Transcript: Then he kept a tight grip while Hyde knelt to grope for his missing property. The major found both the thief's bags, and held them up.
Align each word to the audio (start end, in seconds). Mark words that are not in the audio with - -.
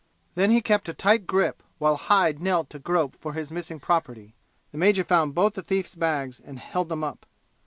Then 0.33 0.49
he 0.49 0.61
kept 0.61 0.89
a 0.89 0.95
tight 0.95 1.27
grip 1.27 1.61
while 1.77 1.95
Hyde 1.95 2.41
knelt 2.41 2.71
to 2.71 2.79
grope 2.79 3.15
for 3.19 3.33
his 3.33 3.51
missing 3.51 3.79
property. 3.79 4.33
The 4.71 4.79
major 4.79 5.03
found 5.03 5.35
both 5.35 5.53
the 5.53 5.61
thief's 5.61 5.93
bags, 5.93 6.39
and 6.39 6.57
held 6.57 6.89
them 6.89 7.03
up. 7.03 7.27